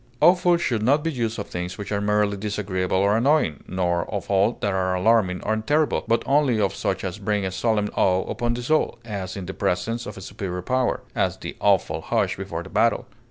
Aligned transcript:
Awful 0.19 0.57
should 0.57 0.81
not 0.81 1.03
be 1.03 1.11
used 1.11 1.37
of 1.37 1.45
things 1.47 1.77
which 1.77 1.91
are 1.91 2.01
merely 2.01 2.35
disagreeable 2.35 2.97
or 2.97 3.15
annoying, 3.15 3.63
nor 3.67 4.11
of 4.11 4.31
all 4.31 4.57
that 4.61 4.73
are 4.73 4.95
alarming 4.95 5.43
and 5.45 5.67
terrible, 5.67 6.03
but 6.07 6.23
only 6.25 6.59
of 6.59 6.73
such 6.73 7.03
as 7.03 7.19
bring 7.19 7.45
a 7.45 7.51
solemn 7.51 7.91
awe 7.95 8.27
upon 8.27 8.55
the 8.55 8.63
soul, 8.63 8.97
as 9.05 9.37
in 9.37 9.45
the 9.45 9.53
presence 9.53 10.07
of 10.07 10.17
a 10.17 10.21
superior 10.21 10.63
power; 10.63 11.03
as, 11.13 11.37
the 11.37 11.55
awful 11.59 12.01
hush 12.01 12.35
before 12.35 12.63
the 12.63 12.69
battle. 12.71 13.05